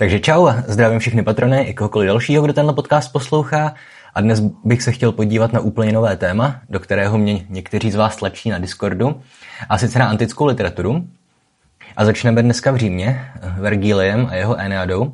[0.00, 3.74] Takže čau, zdravím všechny patrony i kohokoliv dalšího, kdo tenhle podcast poslouchá.
[4.14, 7.94] A dnes bych se chtěl podívat na úplně nové téma, do kterého mě někteří z
[7.94, 9.20] vás tlačí na Discordu,
[9.68, 11.06] a sice na antickou literaturu.
[11.96, 13.24] A začneme dneska v Římě,
[13.58, 15.12] Vergiliem a jeho Eneadou,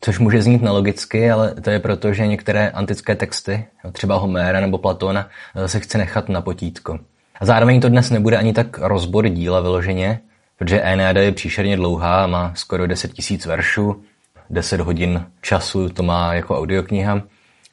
[0.00, 4.78] což může znít nelogicky, ale to je proto, že některé antické texty, třeba Homéra nebo
[4.78, 5.28] Platona,
[5.66, 6.98] se chce nechat na potítko.
[7.40, 10.20] A zároveň to dnes nebude ani tak rozbor díla vyloženě,
[10.58, 14.02] protože Eneada je příšerně dlouhá, má skoro 10 000 veršů,
[14.50, 17.22] 10 hodin času to má jako audiokniha,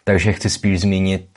[0.03, 1.29] takže chci spíš zmínit,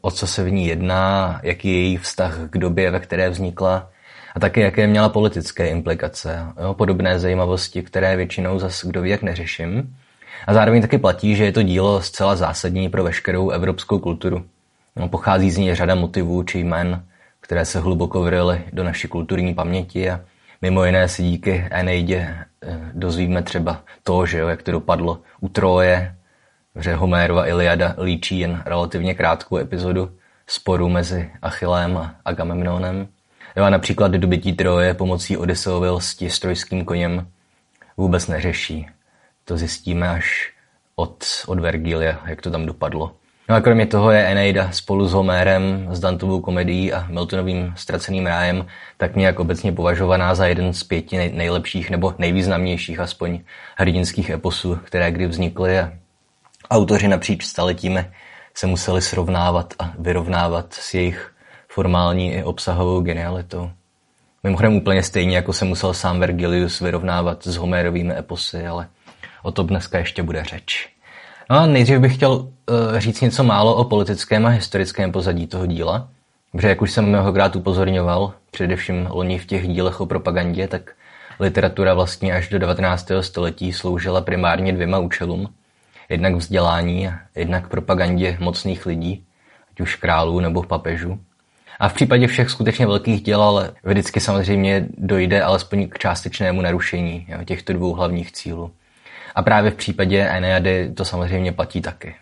[0.00, 3.90] o co se v ní jedná, jaký je její vztah k době, ve které vznikla
[4.34, 6.46] a také jaké měla politické implikace.
[6.62, 9.96] Jo, podobné zajímavosti, které většinou zas kdo ví, jak neřeším.
[10.46, 14.44] A zároveň taky platí, že je to dílo zcela zásadní pro veškerou evropskou kulturu.
[14.96, 17.04] No, pochází z ní řada motivů či jmen,
[17.40, 20.20] které se hluboko vryly do naší kulturní paměti a
[20.62, 22.28] Mimo jiné si díky Eneidě
[22.62, 26.16] eh, dozvíme třeba to, že jo, jak to dopadlo u Troje,
[26.80, 30.10] že Homérova Iliada líčí jen relativně krátkou epizodu
[30.46, 33.08] sporu mezi Achillem a Agamemnonem.
[33.56, 37.26] Jo a například dobytí Troje pomocí Odysseovy lsti s trojským koněm
[37.96, 38.86] vůbec neřeší.
[39.44, 40.52] To zjistíme až
[40.96, 43.16] od, od Vergilia, jak to tam dopadlo.
[43.48, 48.26] No a kromě toho je Eneida spolu s Homérem, s Dantovou komedií a Miltonovým Ztraceným
[48.26, 48.66] rájem
[48.96, 53.40] tak nějak obecně považovaná za jeden z pěti nej- nejlepších nebo nejvýznamnějších aspoň
[53.76, 55.92] hrdinských eposů, které kdy vznikly a
[56.70, 58.04] autoři napříč staletími
[58.54, 61.32] se museli srovnávat a vyrovnávat s jejich
[61.68, 63.70] formální i obsahovou genialitou.
[64.42, 68.88] Mimochodem úplně stejně, jako se musel sám Vergilius vyrovnávat s Homérovými eposy, ale
[69.42, 70.95] o tom dneska ještě bude řeč.
[71.50, 72.48] No a nejdřív bych chtěl uh,
[72.98, 76.08] říct něco málo o politickém a historickém pozadí toho díla,
[76.52, 80.92] protože jak už jsem mnohokrát upozorňoval, především loni v těch dílech o propagandě, tak
[81.40, 83.10] literatura vlastně až do 19.
[83.20, 85.48] století sloužila primárně dvěma účelům.
[86.08, 89.24] Jednak vzdělání a jednak propagandě mocných lidí,
[89.72, 91.18] ať už králů nebo papežů.
[91.80, 97.26] A v případě všech skutečně velkých děl ale vždycky samozřejmě dojde alespoň k částečnému narušení
[97.28, 98.70] jo, těchto dvou hlavních cílů.
[99.36, 102.14] A právě v případě Eneady to samozřejmě platí taky.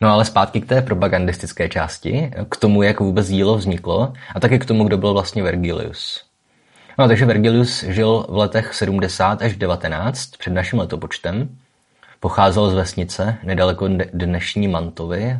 [0.00, 4.58] No ale zpátky k té propagandistické části, k tomu, jak vůbec dílo vzniklo a taky
[4.58, 6.24] k tomu, kdo byl vlastně Vergilius.
[6.98, 11.48] No, takže Vergilius žil v letech 70 až 19 před naším letopočtem.
[12.20, 15.38] Pocházel z vesnice nedaleko dnešní Mantovy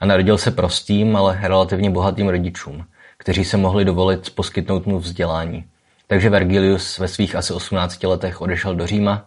[0.00, 2.84] a narodil se prostým, ale relativně bohatým rodičům,
[3.16, 5.64] kteří se mohli dovolit poskytnout mu vzdělání.
[6.06, 9.26] Takže Vergilius ve svých asi 18 letech odešel do Říma,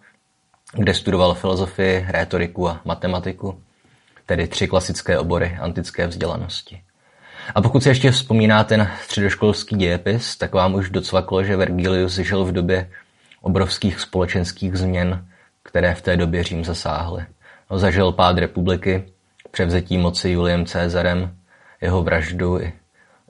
[0.74, 3.62] kde studoval filozofii, rétoriku a matematiku,
[4.26, 6.82] tedy tři klasické obory antické vzdělanosti.
[7.56, 12.46] A pokud si ještě vzpomínáte na středoškolský dějepis, tak vám už docvaklo, že Vergilius žil
[12.46, 12.90] v době
[13.42, 15.26] obrovských společenských změn,
[15.64, 17.26] které v té době Řím zasáhly.
[17.72, 19.04] No, zažil pád republiky,
[19.52, 21.36] převzetí moci Juliem Cezarem,
[21.82, 22.74] jeho vraždu i,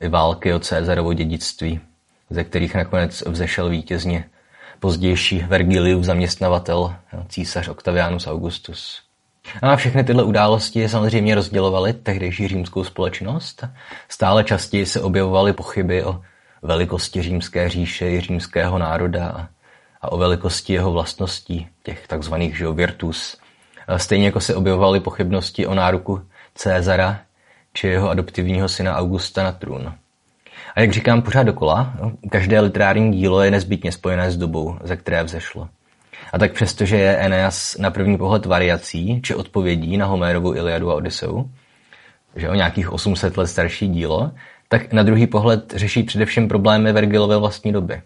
[0.01, 1.79] i války o Cezarovo dědictví,
[2.29, 4.25] ze kterých nakonec vzešel vítězně
[4.79, 6.95] pozdější Vergiliův zaměstnavatel,
[7.27, 9.01] císař Octavianus Augustus.
[9.61, 13.63] A všechny tyhle události samozřejmě rozdělovaly tehdejší římskou společnost.
[14.09, 16.21] Stále častěji se objevovaly pochyby o
[16.61, 19.49] velikosti římské říše i římského národa
[20.01, 23.37] a o velikosti jeho vlastností, těch takzvaných virtus.
[23.97, 26.21] Stejně jako se objevovaly pochybnosti o náruku
[26.55, 27.19] Cézara
[27.73, 29.93] či jeho adoptivního syna Augusta na trůn.
[30.75, 31.93] A jak říkám pořád dokola,
[32.31, 35.69] každé literární dílo je nezbytně spojené s dobou, ze které vzešlo.
[36.33, 40.95] A tak přestože je Eneas na první pohled variací či odpovědí na Homérovu Iliadu a
[40.95, 41.49] Odysseu,
[42.35, 44.31] že o nějakých 800 let starší dílo,
[44.67, 48.01] tak na druhý pohled řeší především problémy Vergilové vlastní doby.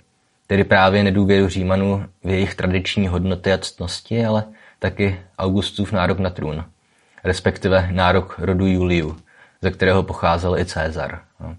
[0.47, 4.44] Tedy právě nedůvěru Římanů v jejich tradiční hodnoty a ctnosti, ale
[4.80, 6.66] taky Augustův nárok na trůn,
[7.24, 9.18] respektive nárok rodu Juliu,
[9.62, 11.19] ze kterého pocházel i Cezar.
[11.40, 11.56] No.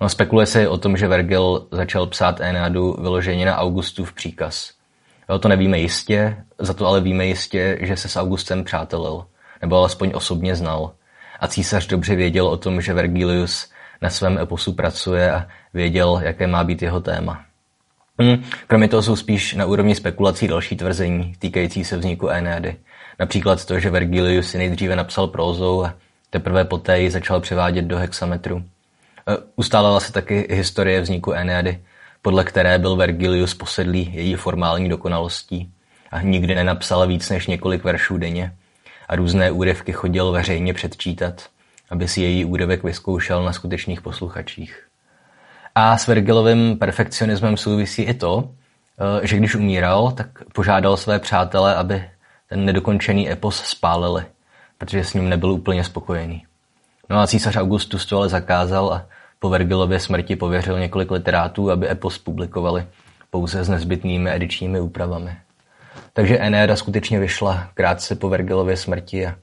[0.00, 4.72] No, spekuluje se o tom, že Vergil začal psát Eneadu vyloženě na Augustův příkaz.
[5.28, 9.26] Jo, to nevíme jistě, za to ale víme jistě, že se s Augustem přátelil,
[9.62, 10.92] nebo alespoň osobně znal.
[11.40, 13.70] A císař dobře věděl o tom, že Vergilius
[14.02, 17.44] na svém eposu pracuje a věděl, jaké má být jeho téma.
[18.18, 22.76] Hmm, kromě toho jsou spíš na úrovni spekulací další tvrzení týkající se vzniku Eneady.
[23.18, 25.94] Například to, že Vergilius si nejdříve napsal prózou a
[26.30, 28.64] teprve poté ji začal převádět do hexametru.
[29.28, 31.84] Eh, ustálela se taky historie vzniku Eneady,
[32.22, 35.72] podle které byl Vergilius posedlý její formální dokonalostí
[36.10, 38.52] a nikdy nenapsal víc než několik veršů denně
[39.08, 41.46] a různé úryvky chodil veřejně předčítat,
[41.90, 44.86] aby si její úryvek vyzkoušel na skutečných posluchačích.
[45.74, 48.50] A s Vergilovým perfekcionismem souvisí i to,
[49.22, 52.04] eh, že když umíral, tak požádal své přátele, aby
[52.48, 54.24] ten nedokončený epos spálili,
[54.78, 56.46] protože s ním nebyl úplně spokojený.
[57.10, 59.06] No a císař Augustus to ale zakázal a
[59.38, 62.86] po Vergilově smrti pověřil několik literátů, aby epos publikovali
[63.30, 65.36] pouze s nezbytnými edičními úpravami.
[66.12, 69.34] Takže Enéada skutečně vyšla krátce po Vergilově smrti a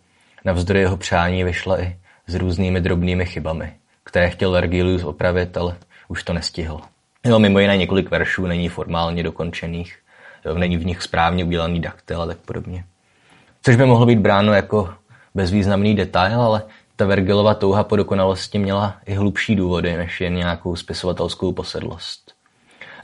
[0.45, 1.97] navzdory jeho přání vyšla i
[2.27, 3.73] s různými drobnými chybami,
[4.03, 5.75] které chtěl Vergilius opravit, ale
[6.07, 6.81] už to nestihl.
[7.25, 9.99] Jo, mimo jiné několik veršů není formálně dokončených,
[10.45, 12.83] jo, není v nich správně udělaný daktyl a tak podobně.
[13.61, 14.93] Což by mohlo být bráno jako
[15.35, 16.63] bezvýznamný detail, ale
[16.99, 22.31] ta Vergilova touha po dokonalosti měla i hlubší důvody, než jen nějakou spisovatelskou posedlost.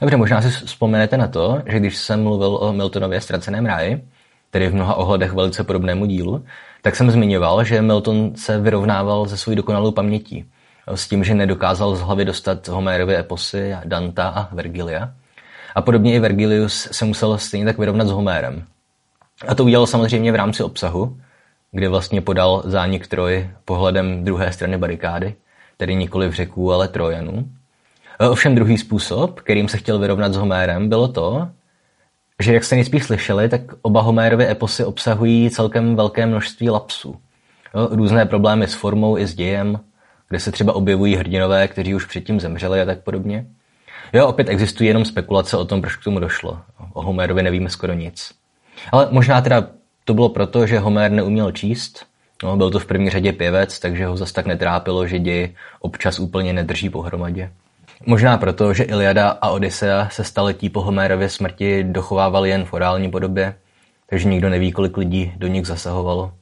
[0.00, 4.04] Dobře, možná si vzpomenete na to, že když jsem mluvil o Miltonově ztraceném ráji,
[4.50, 6.44] tedy v mnoha ohledech velice podobnému dílu,
[6.82, 10.44] tak jsem zmiňoval, že Milton se vyrovnával ze svou dokonalou pamětí,
[10.94, 15.12] s tím, že nedokázal z hlavy dostat Homérovy eposy, Danta a Vergilia.
[15.74, 18.64] A podobně i Vergilius se musel stejně tak vyrovnat s Homérem.
[19.48, 21.16] A to udělal samozřejmě v rámci obsahu,
[21.76, 25.34] kde vlastně podal zánik Troji pohledem druhé strany barikády,
[25.76, 27.48] tedy nikoli v řeků, ale Trojanů.
[28.30, 31.48] Ovšem druhý způsob, kterým se chtěl vyrovnat s Homérem, bylo to,
[32.42, 37.16] že jak jste nejspíš slyšeli, tak oba Homérovy eposy obsahují celkem velké množství lapsů.
[37.90, 39.80] Různé problémy s formou i s dějem,
[40.28, 43.46] kde se třeba objevují hrdinové, kteří už předtím zemřeli a tak podobně.
[44.12, 46.58] Jo, opět existují jenom spekulace o tom, proč k tomu došlo.
[46.92, 48.32] O Homérovi nevíme skoro nic.
[48.92, 49.66] Ale možná teda
[50.06, 52.06] to bylo proto, že Homér neuměl číst,
[52.42, 56.18] no, byl to v první řadě pěvec, takže ho zas tak netrápilo, že ději občas
[56.18, 57.50] úplně nedrží pohromadě.
[58.06, 63.10] Možná proto, že Iliada a Odyssea se staletí po Homérově smrti dochovávaly jen v orální
[63.10, 63.54] podobě,
[64.06, 66.32] takže nikdo neví, kolik lidí do nich zasahovalo.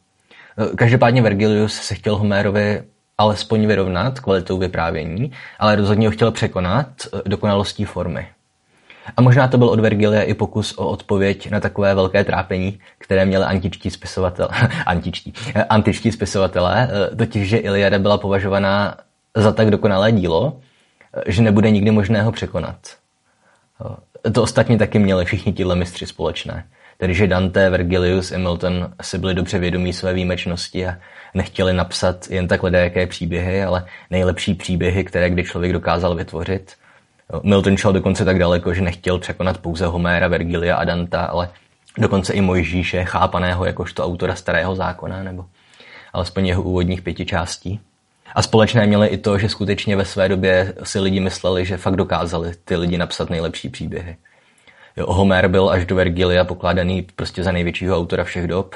[0.77, 2.83] Každopádně Vergilius se chtěl Homérovi
[3.19, 6.89] alespoň vyrovnat kvalitou vyprávění, ale rozhodně ho chtěl překonat
[7.27, 8.27] dokonalostí formy.
[9.17, 13.25] A možná to byl od Vergilia i pokus o odpověď na takové velké trápení, které
[13.25, 14.49] měli antičtí spisovatelé,
[14.87, 15.33] antičtí,
[15.69, 18.97] antičtí spisovatelé, totiž, že Iliada byla považovaná
[19.37, 20.61] za tak dokonalé dílo,
[21.27, 22.77] že nebude nikdy možné ho překonat.
[24.33, 26.67] To ostatně taky měli všichni tihle mistři společné.
[26.99, 30.97] Tedy, že Dante, Vergilius i Milton si byli dobře vědomí své výjimečnosti a
[31.35, 36.77] nechtěli napsat jen tak jaké příběhy, ale nejlepší příběhy, které kdy člověk dokázal vytvořit.
[37.43, 41.51] Milton šel dokonce tak daleko, že nechtěl překonat pouze Homéra, Vergilia a Danta, ale
[41.99, 45.45] dokonce i Mojžíše, chápaného jakožto autora starého zákona, nebo
[46.13, 47.81] alespoň jeho úvodních pěti částí.
[48.35, 51.97] A společné měli i to, že skutečně ve své době si lidi mysleli, že fakt
[51.97, 54.17] dokázali ty lidi napsat nejlepší příběhy.
[54.97, 58.75] Jo, Homer byl až do Vergilia pokládaný prostě za největšího autora všech dob.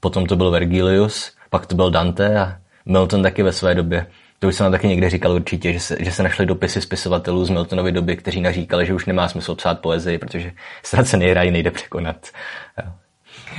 [0.00, 2.56] Potom to byl Vergilius, pak to byl Dante a
[2.86, 4.06] Milton taky ve své době.
[4.38, 7.50] To už jsem taky někde říkal určitě, že se, že se našly dopisy spisovatelů z
[7.50, 10.52] Miltonovy doby, kteří naříkali, že už nemá smysl psát poezii, protože
[10.82, 12.26] ztracený ráj nejde překonat.
[12.84, 12.92] Jo.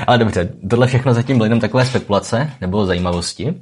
[0.08, 3.62] Ale dobře, tohle všechno zatím byly jenom takové spekulace nebo zajímavosti.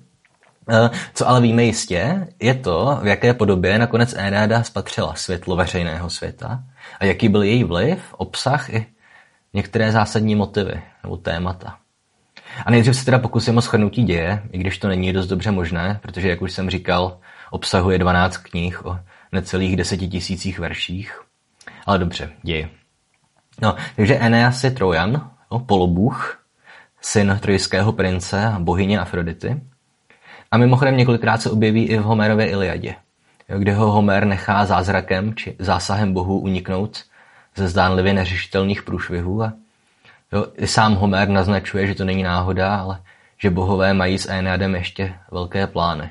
[0.69, 6.09] Eh, co ale víme jistě, je to, v jaké podobě nakonec Enéada spatřila světlo veřejného
[6.09, 6.63] světa
[6.99, 8.85] a jaký byl její vliv, obsah i
[9.53, 11.77] některé zásadní motivy nebo témata.
[12.65, 15.99] A nejdřív se teda pokusím o shrnutí děje, i když to není dost dobře možné,
[16.01, 17.17] protože, jak už jsem říkal,
[17.51, 18.99] obsahuje 12 knih o
[19.31, 21.21] necelých deseti tisících verších.
[21.85, 22.69] Ale dobře, děje.
[23.61, 26.39] No, takže Eneas je Trojan, no, polobůh,
[27.01, 29.61] syn trojského prince a bohyně Afrodity,
[30.51, 32.95] a mimochodem několikrát se objeví i v Homerově Iliadě,
[33.57, 37.03] kde ho Homer nechá zázrakem či zásahem bohů uniknout
[37.55, 39.53] ze zdánlivě neřešitelných průšvihů a
[40.33, 43.01] jo, i sám Homer naznačuje, že to není náhoda, ale
[43.37, 46.09] že bohové mají s Aeneadem ještě velké plány.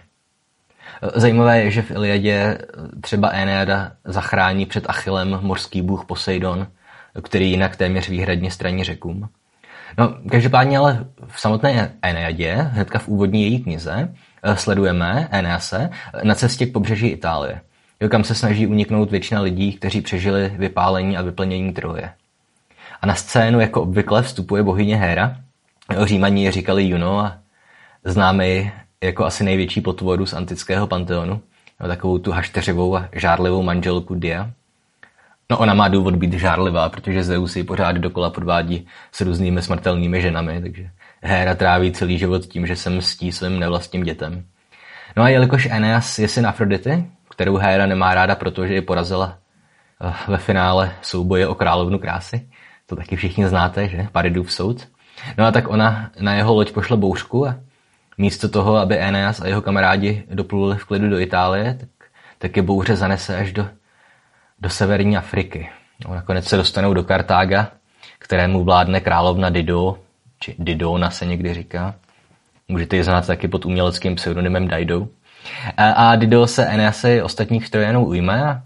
[1.14, 2.58] Zajímavé je, že v Iliadě
[3.00, 6.66] třeba Aeneada zachrání před Achillem morský bůh Poseidon,
[7.23, 9.28] který jinak téměř výhradně straní řekům.
[9.99, 14.14] No, každopádně ale v samotné Eneadě, hnedka v úvodní její knize,
[14.54, 15.90] sledujeme Enease
[16.23, 17.61] na cestě k pobřeží Itálie,
[18.08, 22.12] kam se snaží uniknout většina lidí, kteří přežili vypálení a vyplnění Troje.
[23.00, 25.36] A na scénu jako obvykle vstupuje bohyně Héra,
[26.04, 27.38] Římaní ji říkali Juno a
[28.04, 28.72] známe ji
[29.04, 31.40] jako asi největší potvoru z antického panteonu,
[31.86, 34.50] takovou tu hašteřivou a žárlivou manželku Dia.
[35.50, 40.22] No ona má důvod být žárlivá, protože Zeus ji pořád dokola podvádí s různými smrtelnými
[40.22, 40.90] ženami, takže
[41.22, 44.44] Héra tráví celý život tím, že se mstí svým nevlastním dětem.
[45.16, 49.38] No a jelikož Eneas je syn Afrodity, kterou Héra nemá ráda, protože ji porazila
[50.00, 52.48] eh, ve finále souboje o královnu krásy,
[52.87, 54.09] to taky všichni znáte, že?
[54.12, 54.88] Paridův soud.
[55.38, 57.57] No a tak ona na jeho loď pošle bouřku a
[58.19, 61.88] místo toho, aby Eneas a jeho kamarádi dopluli v klidu do Itálie, tak,
[62.38, 63.69] tak je bouře zanese až do
[64.59, 65.69] do severní Afriky.
[66.09, 67.71] No, nakonec se dostanou do Kartága,
[68.19, 69.99] kterému vládne královna Dido,
[70.38, 71.95] či Didona se někdy říká.
[72.69, 75.09] Můžete ji znát taky pod uměleckým pseudonymem Dido.
[75.76, 78.62] A Dido se Eneasy ostatních Trojanů ujme a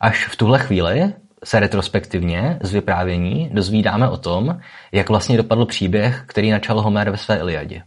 [0.00, 1.12] až v tuhle chvíli
[1.44, 4.60] se retrospektivně z vyprávění dozvídáme o tom,
[4.92, 7.82] jak vlastně dopadl příběh, který načal Homer ve své Iliadě.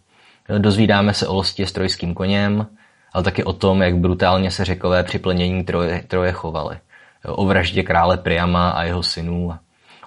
[0.58, 2.68] Dozvídáme se o losti s trojským koněm,
[3.14, 6.78] ale taky o tom, jak brutálně se řekové při plnění troje, troje chovali.
[7.26, 9.54] O vraždě krále Priama a jeho synů,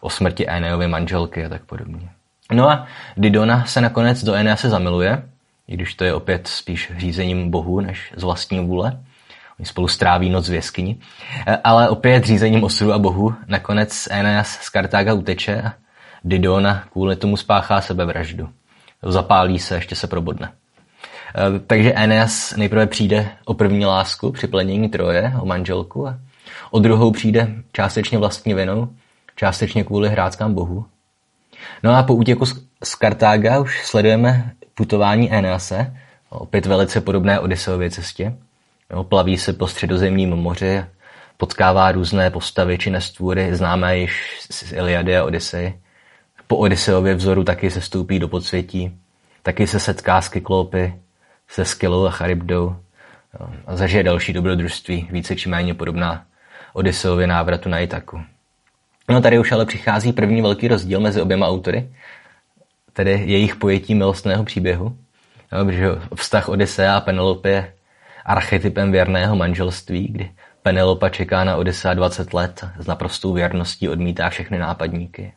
[0.01, 2.09] o smrti Eneovy manželky a tak podobně.
[2.53, 2.87] No a
[3.17, 5.23] Didona se nakonec do Enease zamiluje,
[5.69, 9.01] i když to je opět spíš řízením bohu než z vlastní vůle.
[9.59, 10.99] Oni spolu stráví noc v jeskyni.
[11.65, 15.73] Ale opět řízením osudu a bohu nakonec Eneas z Kartága uteče a
[16.25, 18.49] Didona kvůli tomu spáchá sebevraždu.
[19.03, 20.53] Zapálí se, ještě se probodne.
[21.35, 26.19] Eh, takže Eneas nejprve přijde o první lásku při plenění Troje, o manželku a
[26.71, 28.89] o druhou přijde částečně vlastní vinou,
[29.37, 30.87] částečně kvůli hráckám bohu.
[31.83, 32.47] No a po útěku
[32.85, 35.97] z Kartága už sledujeme putování Enease,
[36.29, 38.37] opět velice podobné Odysseově cestě.
[39.09, 40.85] Plaví se po středozemním moři,
[41.37, 45.75] potkává různé postavy či nestvůry, známé již z Iliady a Odyssey.
[46.47, 48.99] Po Odysseově vzoru taky se stoupí do podsvětí,
[49.43, 50.95] taky se setká s Kyklopy,
[51.49, 52.77] se Skylou a Charybdou
[53.67, 56.25] a zažije další dobrodružství, více či méně podobná
[56.73, 58.23] Odysseově návratu na Itaku.
[59.09, 61.91] No tady už ale přichází první velký rozdíl mezi oběma autory,
[62.93, 64.97] tedy jejich pojetí milostného příběhu,
[65.65, 67.73] protože vztah Odysea a Penelopy je
[68.27, 70.31] archetypem věrného manželství, kdy
[70.63, 75.33] Penelopa čeká na Odysea 20 let, s naprostou věrností odmítá všechny nápadníky.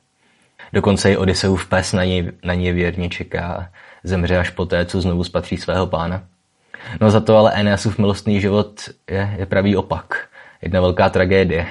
[0.74, 3.67] Dokonce i Odysseův pes na něj, na něj věrně čeká a
[4.03, 6.24] zemře až poté, co znovu spatří svého pána.
[7.01, 10.27] No za to ale Eneasův milostný život je, je pravý opak.
[10.62, 11.67] Jedna velká tragédie.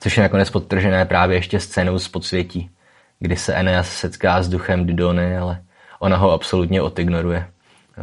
[0.00, 2.70] Což je nakonec podtržené právě ještě scénou z podsvětí,
[3.18, 5.62] kdy se Eneas setká s duchem Didony, ale
[5.98, 7.46] ona ho absolutně odignoruje.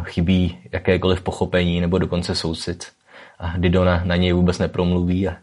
[0.03, 2.87] Chybí jakékoliv pochopení nebo dokonce soucit.
[3.39, 5.35] A Didona na něj vůbec nepromluví a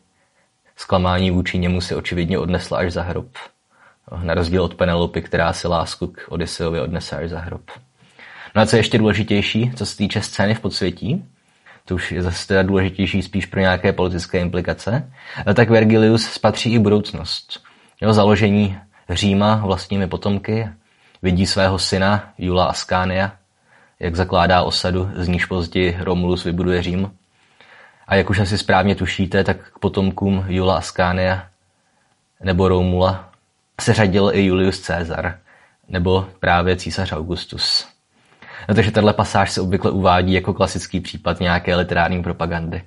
[0.77, 3.29] zklamání vůči němu si očividně odnesla až za hrob.
[4.23, 7.71] Na rozdíl od Penelopy, která si lásku k Odysseovi odnese až za hrob.
[8.55, 11.25] No a co je ještě důležitější, co se týče scény v podsvětí,
[11.85, 15.13] to už je zase teda důležitější spíš pro nějaké politické implikace,
[15.55, 17.63] tak Vergilius spatří i budoucnost.
[18.01, 18.79] Jeho založení
[19.11, 20.69] Říma vlastními potomky
[21.23, 23.33] vidí svého syna Jula Ascania,
[24.05, 27.11] jak zakládá osadu, z níž později Romulus vybuduje Řím.
[28.07, 31.47] A jak už asi správně tušíte, tak k potomkům Jula Ascania
[32.43, 33.31] nebo Romula
[33.81, 35.39] se řadil i Julius Caesar,
[35.89, 37.89] nebo právě císař Augustus.
[38.69, 42.83] No, takže tahle pasáž se obvykle uvádí jako klasický případ nějaké literární propagandy.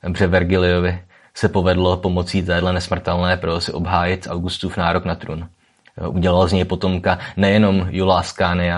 [0.00, 1.02] Protože Vergiliovi
[1.34, 5.48] se povedlo pomocí téhle nesmrtelné prosy obhájit Augustův nárok na trůn.
[6.08, 8.24] Udělal z něj potomka nejenom Jula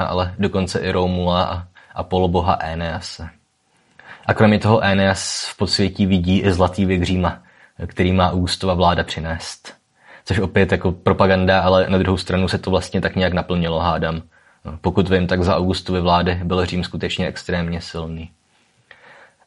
[0.07, 3.29] ale dokonce i Romula a, a poloboha Enease.
[4.27, 7.43] A kromě toho Eneas v podsvětí vidí i zlatý věk Říma,
[7.87, 9.75] který má Augustova vláda přinést.
[10.25, 14.23] Což opět jako propaganda, ale na druhou stranu se to vlastně tak nějak naplnilo, hádam.
[14.65, 18.31] No, pokud vím, tak za Augustovy vlády byl Řím skutečně extrémně silný.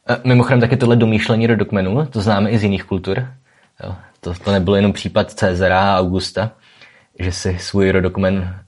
[0.08, 3.28] E, mimochodem taky tohle domýšlení rodokmenů, to známe i z jiných kultur.
[4.20, 6.50] To, to nebyl jenom případ Cezara a Augusta,
[7.18, 8.60] že si svůj rodokmen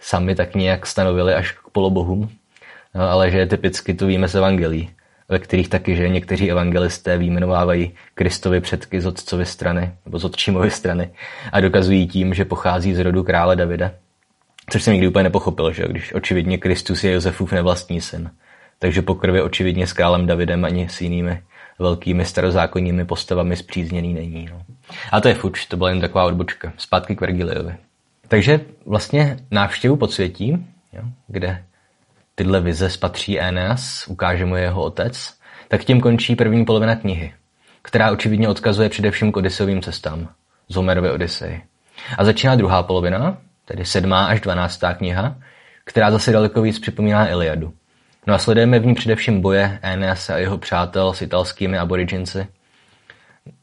[0.00, 2.30] sami tak nějak stanovili až k polobohům,
[2.94, 4.90] no, ale že typicky to víme z evangelií,
[5.28, 10.70] ve kterých taky, že někteří evangelisté výjmenovávají Kristovi předky z otcovy strany, nebo z otčímovy
[10.70, 11.10] strany
[11.52, 13.90] a dokazují tím, že pochází z rodu krále Davida.
[14.70, 18.30] Což jsem nikdy úplně nepochopil, že když očividně Kristus je Josefův nevlastní syn.
[18.78, 21.42] Takže po krvi očividně s králem Davidem ani s jinými
[21.78, 24.48] velkými starozákonními postavami zpřízněný není.
[24.50, 24.62] No.
[25.12, 26.72] A to je fuč, to byla jen taková odbočka.
[26.76, 27.74] Zpátky k Vergiliovi.
[28.28, 31.64] Takže vlastně návštěvu podsvětí, jo, kde
[32.34, 35.34] tyhle vize spatří Eneas, ukáže mu jeho otec,
[35.68, 37.34] tak tím končí první polovina knihy,
[37.82, 40.28] která očividně odkazuje především k Odysseovým cestám,
[40.68, 41.62] z Homerovy Odyssey.
[42.18, 45.36] A začíná druhá polovina, tedy sedmá až dvanáctá kniha,
[45.84, 47.72] která zase daleko víc připomíná Iliadu.
[48.26, 52.46] No a sledujeme v ní především boje Eneasa a jeho přátel s italskými aboriginci.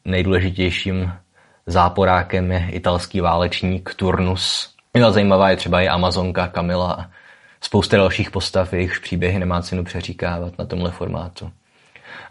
[0.05, 1.13] Nejdůležitějším
[1.65, 4.73] záporákem je italský válečník Turnus.
[4.97, 7.09] No zajímavá je třeba i Amazonka Kamila
[7.61, 11.51] spousta dalších postav, jejichž příběhy nemá cenu přeříkávat na tomhle formátu.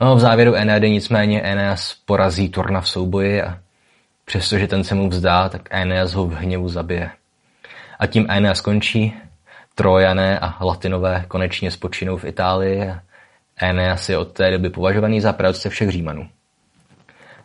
[0.00, 3.58] No, v závěru Eneady nicméně Eneas porazí Turna v souboji a
[4.24, 7.10] přestože ten se mu vzdá, tak Eneas ho v hněvu zabije.
[7.98, 9.14] A tím Aeneas skončí,
[9.74, 13.00] Trojané a Latinové konečně spočinou v Itálii a
[13.60, 16.28] Aeneas je od té doby považovaný za pravce všech Římanů.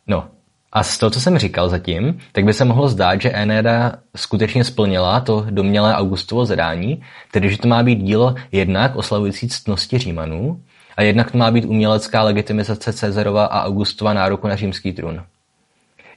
[0.07, 0.29] No,
[0.71, 4.63] A z toho, co jsem říkal zatím, tak by se mohlo zdát, že Enéda skutečně
[4.63, 10.61] splnila to domělé Augustovo zadání, tedy že to má být dílo jednak oslavující ctnosti Římanů
[10.97, 15.23] a jednak to má být umělecká legitimizace Cezarova a Augustova nároku na římský trůn.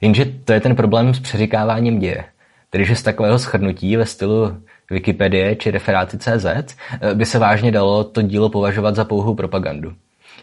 [0.01, 2.23] Jenže to je ten problém s přeříkáváním děje.
[2.69, 4.57] Tedy, že z takového schrnutí ve stylu
[4.91, 6.75] Wikipedie či referáty CZ
[7.13, 9.93] by se vážně dalo to dílo považovat za pouhou propagandu.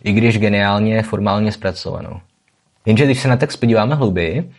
[0.05, 2.21] I když geniálně formálně zpracovanou.
[2.87, 4.51] Jenže když se na text podíváme hlouběji,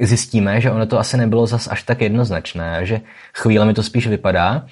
[0.00, 3.00] zjistíme, že ono to asi nebylo zas až tak jednoznačné, že
[3.34, 4.66] chvílemi to spíš vypadá,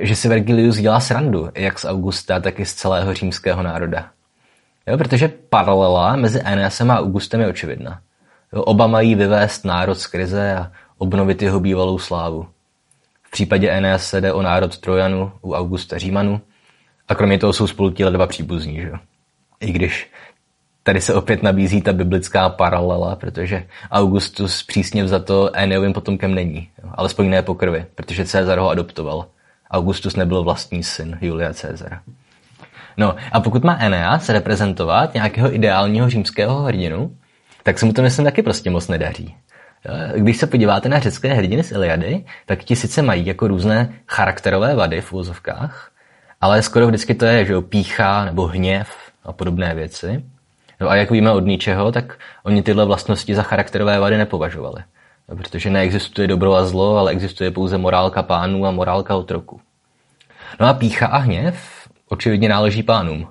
[0.00, 4.10] že si Vergilius dělá srandu, jak z Augusta, tak i z celého římského národa.
[4.86, 8.00] Jo, protože paralela mezi Eneasem a Augustem je očividná.
[8.52, 12.46] Jo, oba mají vyvést národ z krize a obnovit jeho bývalou slávu.
[13.22, 16.40] V případě Eneas se jde o národ Trojanu, u Augusta Římanu
[17.08, 18.80] a kromě toho jsou spolu ti dva příbuzní.
[18.80, 18.92] Že?
[19.60, 20.10] I když
[20.84, 27.30] tady se opět nabízí ta biblická paralela, protože Augustus přísně vzato Eneovým potomkem není, alespoň
[27.30, 29.26] ne po krvi, protože Cezar ho adoptoval.
[29.70, 32.00] Augustus nebyl vlastní syn Julia Cezara.
[32.96, 37.16] No a pokud má Eneas reprezentovat nějakého ideálního římského hrdinu,
[37.62, 39.36] tak se mu to myslím taky prostě moc nedaří.
[40.16, 44.74] Když se podíváte na řecké hrdiny z Iliady, tak ti sice mají jako různé charakterové
[44.74, 45.90] vady v úzovkách,
[46.40, 48.88] ale skoro vždycky to je, že jo, pícha nebo hněv
[49.24, 50.24] a podobné věci.
[50.84, 54.82] No a jak víme od ničeho, tak oni tyhle vlastnosti za charakterové vady nepovažovali.
[55.28, 59.60] No, protože neexistuje dobro a zlo, ale existuje pouze morálka pánů a morálka otroku.
[60.60, 63.28] No a pícha a hněv očividně náleží pánům.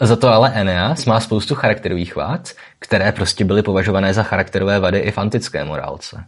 [0.00, 4.98] Za to ale Eneas má spoustu charakterových vád, které prostě byly považované za charakterové vady
[4.98, 6.24] i v antické morálce.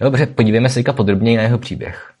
[0.00, 2.12] Dobře, podívejme se podrobněji na jeho příběh.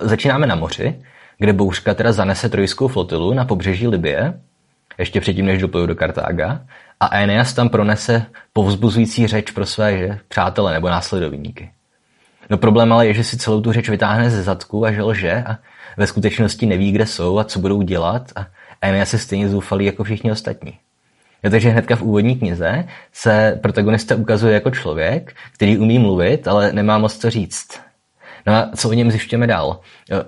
[0.00, 1.02] Začínáme na moři,
[1.38, 4.40] kde bouřka teda zanese trojskou flotilu na pobřeží Libie,
[4.98, 6.60] ještě předtím, než doplujou do Kartága,
[7.00, 11.70] a Eneas tam pronese povzbuzující řeč pro své že, přátele nebo následovníky.
[12.50, 15.44] No problém ale je, že si celou tu řeč vytáhne ze zadku a že lže
[15.46, 15.58] a
[15.96, 18.46] ve skutečnosti neví, kde jsou a co budou dělat a
[18.82, 20.78] Eneas je stejně zoufalý jako všichni ostatní.
[21.42, 26.72] Jo, takže hnedka v úvodní knize se protagonista ukazuje jako člověk, který umí mluvit, ale
[26.72, 27.80] nemá moc co říct.
[28.46, 29.80] No a co o něm zjišťujeme dál?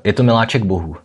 [0.05, 0.97] Je to miláček bohu.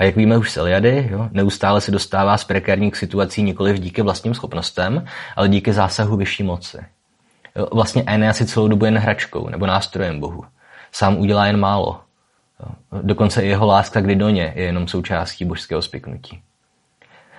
[0.00, 4.02] A jak víme už z Eliady, jo, neustále se dostává z prekárních situací nikoliv díky
[4.02, 5.04] vlastním schopnostem,
[5.36, 6.78] ale díky zásahu vyšší moci.
[7.56, 10.44] Jo, vlastně Eneas si celou dobu jen hračkou nebo nástrojem bohu.
[10.92, 12.00] Sám udělá jen málo.
[12.60, 16.42] Jo, dokonce i jeho láska k Didoně je jenom součástí božského spiknutí.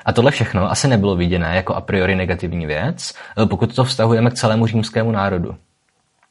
[0.06, 3.14] A tohle všechno asi nebylo viděné jako a priori negativní věc,
[3.50, 5.56] pokud to vztahujeme k celému římskému národu.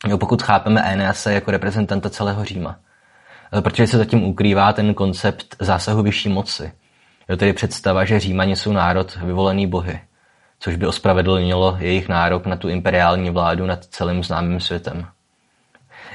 [0.08, 2.76] Jo, pokud chápeme Enease jako reprezentanta celého Říma.
[3.60, 6.72] Protože se zatím ukrývá ten koncept zásahu vyšší moci.
[7.28, 10.00] Jo, tedy představa, že Římani jsou národ vyvolený bohy,
[10.60, 15.06] což by ospravedlnilo jejich nárok na tu imperiální vládu nad celým známým světem.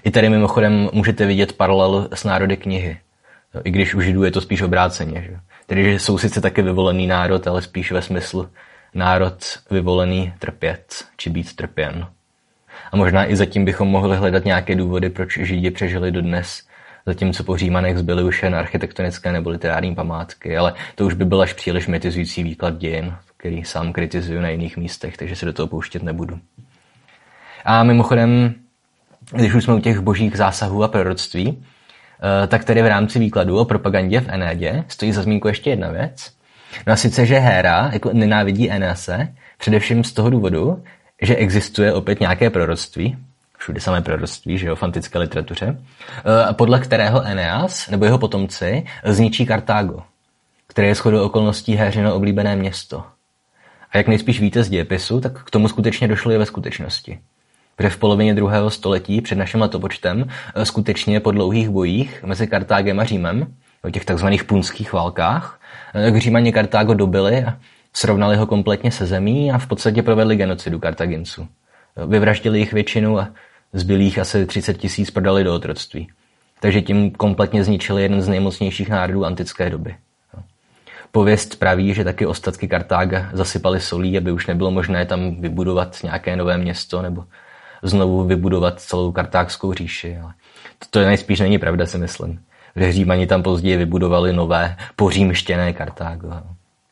[0.03, 2.99] I tady mimochodem můžete vidět paralelu s národy knihy,
[3.53, 5.21] jo, i když u Židů je to spíš obráceně.
[5.21, 5.39] Že?
[5.65, 8.49] Tedy, že jsou sice taky vyvolený národ, ale spíš ve smyslu
[8.93, 9.37] národ
[9.71, 12.07] vyvolený trpět, či být trpěn.
[12.91, 16.63] A možná i zatím bychom mohli hledat nějaké důvody, proč Židi přežili dodnes,
[17.05, 21.41] zatímco po Římanech zbyly už jen architektonické nebo literární památky, ale to už by byl
[21.41, 25.67] až příliš metizující výklad dějin, který sám kritizuju na jiných místech, takže se do toho
[25.67, 26.39] pouštět nebudu.
[27.65, 28.53] A mimochodem,
[29.31, 31.63] když už jsme u těch božích zásahů a proroctví,
[32.25, 35.89] Eh, tak tedy v rámci výkladu o propagandě v Enédě stojí za zmínku ještě jedna
[35.89, 36.31] věc.
[36.87, 40.83] No a sice, že Héra jako nenávidí Enéase, především z toho důvodu,
[41.21, 43.17] že existuje opět nějaké proroctví,
[43.65, 48.85] všude samé proroctví, že jo, v antické literatuře, eh, podle kterého Eneas nebo jeho potomci
[49.03, 50.03] zničí Kartágo,
[50.67, 53.03] které je shodou okolností Héřino oblíbené město.
[53.91, 57.19] A jak nejspíš víte z dějepisu, tak k tomu skutečně došlo i ve skutečnosti.
[57.75, 60.25] Protože v polovině druhého století před naším letopočtem
[60.55, 63.47] eh, skutečně po dlouhých bojích mezi Kartágem a Římem,
[63.83, 65.59] o těch takzvaných punských válkách,
[65.93, 67.57] eh, k Římani Kartágo dobili a
[67.93, 71.47] srovnali ho kompletně se zemí a v podstatě provedli genocidu Kartaginců.
[72.07, 73.27] Vyvraždili jich většinu a
[73.73, 76.07] zbylých asi 30 tisíc prodali do otroctví.
[76.59, 79.95] Takže tím kompletně zničili jeden z nejmocnějších národů antické doby.
[81.11, 86.35] Pověst praví, že taky ostatky Kartága zasypali solí, aby už nebylo možné tam vybudovat nějaké
[86.35, 87.25] nové město nebo
[87.83, 90.17] znovu vybudovat celou kartákskou říši.
[90.17, 90.33] Ale
[90.89, 92.39] to, nejspíš není pravda, si myslím.
[92.75, 96.27] Že Římani tam později vybudovali nové pořímštěné Kartágo.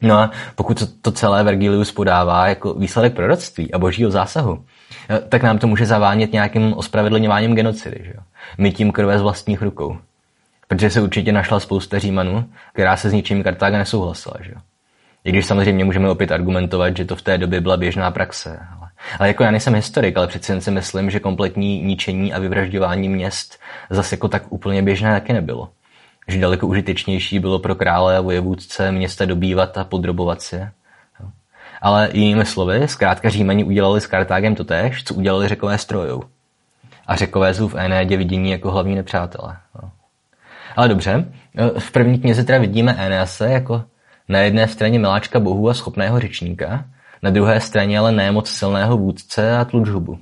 [0.04, 4.66] No a pokud to, celé Vergilius podává jako výsledek proroctví a božího zásahu,
[5.10, 8.02] eh, tak nám to může zavánět nějakým ospravedlňováním genocidy.
[8.04, 8.14] Že?
[8.58, 9.98] My tím krve z vlastních rukou.
[10.68, 14.36] Protože se určitě našla spousta Římanů, která se s ničím Kartága nesouhlasila.
[14.42, 14.54] Že?
[15.24, 18.60] I když samozřejmě můžeme opět argumentovat, že to v té době byla běžná praxe.
[18.80, 18.90] Ale
[19.20, 23.10] Ale jako já nejsem historik, ale přeci jen si myslím, že kompletní ničení a vyvražďování
[23.10, 25.70] měst zase jako tak úplně běžné taky nebylo.
[26.28, 30.68] Že daleko užitečnější bylo pro krále a vojevůdce města dobývat a podrobovat si.
[31.82, 36.24] Ale jinými slovy, zkrátka Římani udělali s Kartágem totéž, co udělali řekové strojou.
[37.08, 39.58] A řekové jsou v Enédě vidění jako hlavní nepřátelé.
[40.76, 41.26] Ale dobře,
[41.80, 43.84] v první knize teda vidíme Enease jako
[44.30, 46.86] na jedné straně miláčka bohů a schopného řečníka,
[47.22, 50.20] na druhé straně ale nemoc silného vůdce a tlučhubu.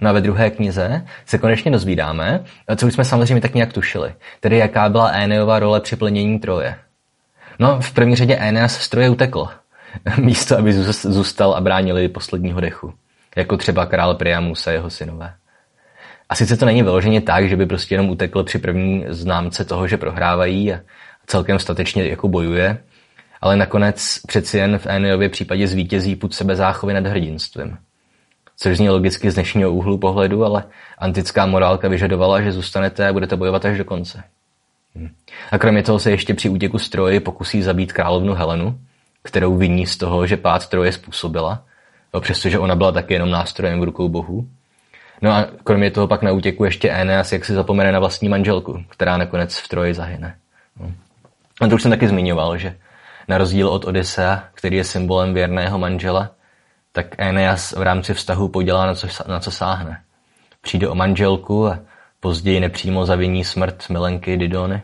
[0.00, 2.44] No a ve druhé knize se konečně dozvídáme,
[2.76, 6.78] co už jsme samozřejmě tak nějak tušili, tedy jaká byla Éneova role při plnění Troje.
[7.58, 9.48] No, v první řadě Éneas z Troje utekl,
[10.18, 12.94] místo aby zůstal a bránili posledního dechu,
[13.36, 15.34] jako třeba král Priamus a jeho synové.
[16.28, 19.88] A sice to není vyloženě tak, že by prostě jenom utekl při první známce toho,
[19.88, 20.80] že prohrávají a
[21.26, 22.78] celkem statečně jako bojuje,
[23.40, 27.78] ale nakonec přeci jen v Éneově případě zvítězí put sebezáchovy nad hrdinstvím.
[28.56, 30.64] Což zní logicky z dnešního úhlu pohledu, ale
[30.98, 34.22] antická morálka vyžadovala, že zůstanete a budete bojovat až do konce.
[34.94, 35.08] Hm.
[35.50, 38.78] A kromě toho se ještě při útěku z Troji pokusí zabít královnu Helenu,
[39.22, 41.62] kterou viní z toho, že pád Troje způsobila,
[42.20, 44.48] přestože ona byla taky jenom nástrojem v rukou bohu.
[45.22, 48.84] No a kromě toho pak na útěku ještě Eneas jak si zapomene na vlastní manželku,
[48.88, 50.36] která nakonec v Troji zahyne.
[50.80, 50.92] No.
[51.60, 52.76] A to už jsem taky zmiňoval, že
[53.28, 56.30] na rozdíl od Odysea, který je symbolem věrného manžela,
[56.96, 60.00] tak Eneas v rámci vztahu podělá na co, na co sáhne.
[60.60, 61.78] Přijde o manželku a
[62.20, 64.82] později nepřímo zaviní smrt milenky Didony.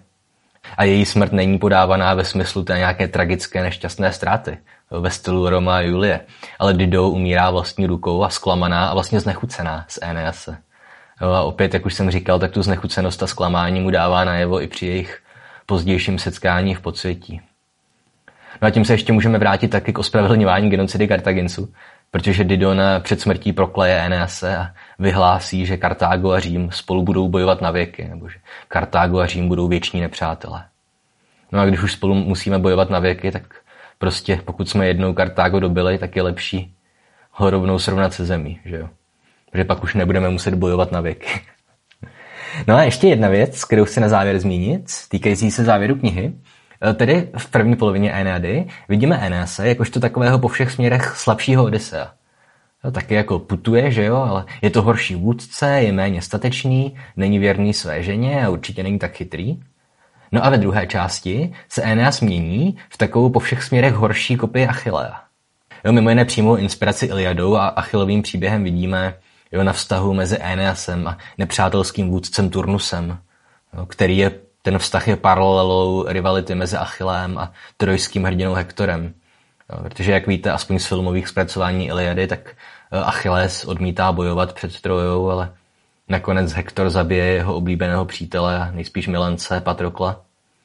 [0.76, 4.58] A její smrt není podávaná ve smyslu té nějaké tragické nešťastné ztráty,
[4.90, 6.20] ve stylu Roma a Julie,
[6.58, 10.58] ale Dido umírá vlastní rukou a zklamaná a vlastně znechucená z Enease.
[11.18, 14.66] A opět, jak už jsem říkal, tak tu znechucenost a zklamání mu dává najevo i
[14.66, 15.22] při jejich
[15.66, 17.40] pozdějším setkání v podsvětí.
[18.62, 21.72] No a tím se ještě můžeme vrátit taky k ospravedlňování genocidy Kartaginců,
[22.12, 27.60] protože Didon před smrtí prokleje Enease a vyhlásí, že Kartágo a Řím spolu budou bojovat
[27.60, 30.64] na věky, nebo že Kartágo a Řím budou věční nepřátelé.
[31.52, 33.42] No a když už spolu musíme bojovat na věky, tak
[33.98, 36.74] prostě pokud jsme jednou Kartágo dobili, tak je lepší
[37.32, 38.88] ho rovnou srovnat se zemí, že jo?
[39.50, 41.28] Protože pak už nebudeme muset bojovat na věky.
[42.66, 46.32] No a ještě jedna věc, kterou chci na závěr zmínit, týkající se závěru knihy,
[46.94, 52.12] tedy v první polovině Eneady vidíme Enease jakožto takového po všech směrech slabšího Odysea.
[52.84, 57.38] No, taky jako putuje, že jo, ale je to horší vůdce, je méně statečný, není
[57.38, 59.60] věrný své ženě a určitě není tak chytrý.
[60.32, 64.66] No a ve druhé části se Eneas mění v takovou po všech směrech horší kopii
[64.66, 65.20] Achillea.
[65.84, 69.14] Jo, mimo jiné přímou inspiraci Iliadou a Achillovým příběhem vidíme
[69.52, 73.18] jo, na vztahu mezi Eneasem a nepřátelským vůdcem Turnusem,
[73.76, 74.30] jo, který je
[74.62, 79.14] ten vztah je paralelou rivality mezi Achillem a trojským hrdinou Hektorem.
[79.82, 85.30] Protože, jak víte, aspoň z filmových zpracování Iliady, tak e, Achilles odmítá bojovat před Trojou,
[85.30, 85.52] ale
[86.08, 90.20] nakonec Hektor zabije jeho oblíbeného přítele nejspíš milence Patrokla.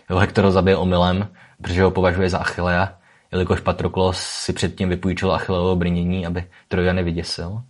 [0.09, 1.27] Jo, Hektor ho zabije omylem,
[1.61, 2.93] protože ho považuje za Achillea,
[3.31, 7.61] jelikož Patroklos si předtím vypůjčil Achilleovo brnění, aby Troja nevyděsil.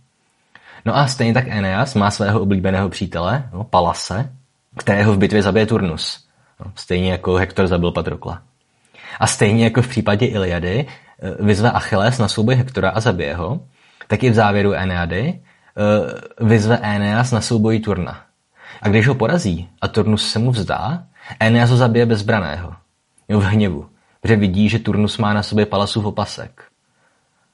[0.84, 4.32] No a stejně tak Eneas má svého oblíbeného přítele, no, Palase,
[4.78, 6.24] kterého v bitvě zabije Turnus.
[6.64, 8.42] No, stejně jako Hektor zabil Patrokla.
[9.20, 13.60] A stejně jako v případě Iliady eh, vyzve Achilles na souboj Hektora a zabije ho,
[14.06, 18.20] tak i v závěru Eneady eh, vyzve Eneas na souboj Turna.
[18.82, 21.02] A když ho porazí a Turnus se mu vzdá,
[21.40, 22.74] Eneas ho zabije bezbraného.
[23.28, 23.86] Jo, v hněvu,
[24.20, 26.62] protože vidí, že Turnus má na sobě palasův opasek.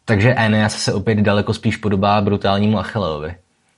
[0.04, 3.34] Takže Eneas se opět daleko spíš podobá brutálnímu Achilleovi,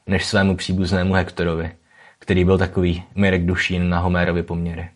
[0.06, 1.70] než svému příbuznému Hektorovi
[2.18, 4.88] který byl takový Mirek Dušín na Homérovy poměry.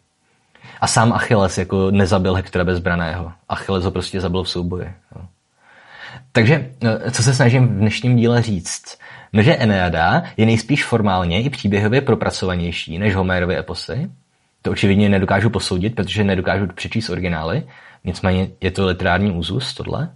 [0.81, 3.33] A sám Achilles jako nezabil Hektora bezbraného.
[3.49, 4.93] Achilles ho prostě zabil v souboji.
[6.33, 8.99] Takže, no, co se snažím v dnešním díle říct?
[9.33, 14.11] No, že Eneada je nejspíš formálně i příběhově propracovanější než Homérovy eposy.
[14.63, 17.63] To očividně nedokážu posoudit, protože nedokážu přečíst originály.
[18.05, 20.11] Nicméně je to literární úzus, tohle.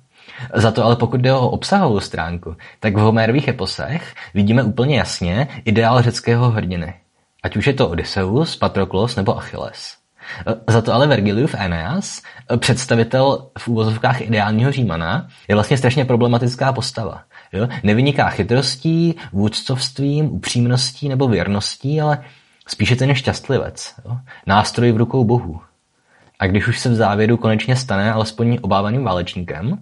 [0.54, 5.48] Za to ale pokud jde o obsahovou stránku, tak v Homérových eposech vidíme úplně jasně
[5.64, 6.94] ideál řeckého hrdiny.
[7.42, 9.96] Ať už je to Odysseus, Patroklos nebo Achilles.
[10.68, 12.22] Za to ale Vergiliův Aeneas,
[12.56, 17.22] představitel v úvozovkách ideálního Římana, je vlastně strašně problematická postava.
[17.52, 17.68] Jo?
[17.82, 22.24] Nevyniká chytrostí, vůdcovstvím, upřímností nebo věrností, ale
[22.68, 23.94] spíše ten šťastlivec.
[24.04, 24.16] Jo?
[24.46, 25.60] Nástroj v rukou bohu.
[26.38, 29.78] A když už se v závěru konečně stane alespoň obávaným válečníkem,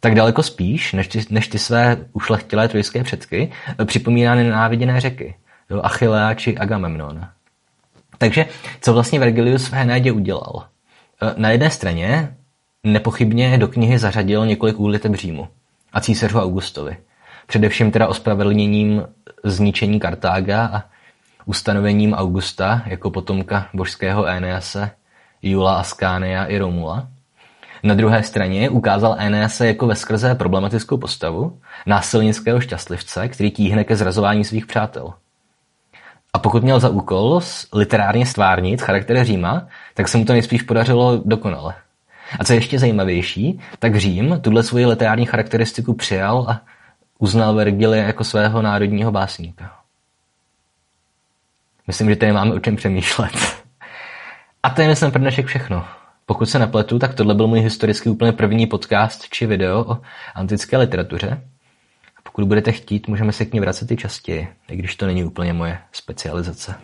[0.00, 3.52] tak daleko spíš, než ty, než ty své ušlechtilé trojské předky,
[3.84, 5.34] připomíná nenáviděné řeky.
[5.70, 7.32] Jo, Achillea či Agamemnona.
[8.18, 8.46] Takže
[8.80, 10.64] co vlastně Vergilius v Henédě udělal?
[11.22, 12.36] E, na jedné straně
[12.84, 15.48] nepochybně do knihy zařadil několik úliteb Římu
[15.92, 16.96] a císařu Augustovi.
[17.46, 19.02] především teda ospravedlněním
[19.44, 20.82] zničení Kartága a
[21.46, 24.90] ustanovením Augusta jako potomka božského Enease,
[25.42, 27.08] Jula Ascania i Romula.
[27.82, 34.44] Na druhé straně ukázal Enease jako veskrze problematickou postavu, násilnického šťastlivce, který tíhne ke zrazování
[34.44, 35.12] svých přátel.
[36.32, 37.40] A pokud měl za úkol
[37.72, 41.74] literárně stvárnit charakter Říma, tak se mu to nejspíš podařilo dokonale.
[42.38, 46.60] A co je ještě zajímavější, tak Řím tuhle svoji literární charakteristiku přijal a
[47.18, 49.72] uznal Vergilia jako svého národního básníka.
[51.86, 53.32] Myslím, že tady máme o čem přemýšlet.
[54.62, 55.84] A to je myslím pro dnešek všechno.
[56.28, 59.98] Pokud se nepletu, tak tohle byl můj historicky úplně první podcast či video o
[60.34, 61.42] antické literatuře.
[62.16, 65.24] A pokud budete chtít, můžeme se k ní vracet i častěji, i když to není
[65.24, 66.74] úplně moje specializace.